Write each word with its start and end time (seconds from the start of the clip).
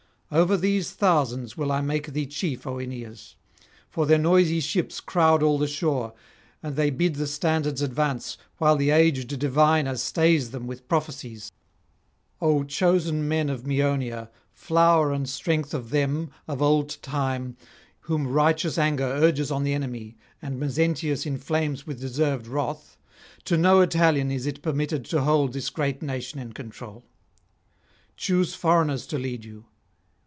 Over 0.33 0.55
these 0.55 0.91
thousands 0.91 1.57
will 1.57 1.73
I 1.73 1.81
make 1.81 2.13
thee 2.13 2.25
chief, 2.25 2.65
O 2.65 2.79
Aeneas; 2.79 3.35
for 3.89 4.05
their 4.05 4.17
noisy 4.17 4.61
ships 4.61 5.01
crowd 5.01 5.43
all 5.43 5.57
the 5.57 5.67
shore, 5.67 6.13
and 6.63 6.77
they 6.77 6.89
bid 6.89 7.15
the 7.15 7.27
standards 7.27 7.81
advance, 7.81 8.37
while 8.57 8.77
the 8.77 8.91
aged 8.91 9.37
diviner 9.37 9.97
stays 9.97 10.51
them 10.51 10.67
with 10.67 10.87
prophecies: 10.87 11.51
"O 12.39 12.63
chosen 12.63 13.27
men 13.27 13.49
of 13.49 13.67
Maeonia, 13.67 14.29
flower 14.53 15.11
and 15.11 15.27
strength 15.27 15.73
of 15.73 15.89
them, 15.89 16.31
of 16.47 16.61
old 16.61 16.97
time, 17.01 17.57
whom 18.03 18.25
righteous 18.25 18.77
anger 18.77 19.03
urges 19.07 19.51
on 19.51 19.65
the 19.65 19.73
enemy, 19.73 20.15
and 20.41 20.57
Mezentius 20.57 21.25
inflames 21.25 21.85
with 21.85 21.99
deserved 21.99 22.47
wrath, 22.47 22.95
to 23.43 23.57
no 23.57 23.81
Italian 23.81 24.31
is 24.31 24.45
it 24.45 24.61
permitted 24.61 25.03
to 25.03 25.23
hold 25.23 25.51
this 25.51 25.69
great 25.69 26.01
nation 26.01 26.39
in 26.39 26.53
control: 26.53 27.03
choose 28.15 28.53
foreigners 28.55 29.05
to 29.07 29.17
lead 29.19 29.43
you." 29.43 29.65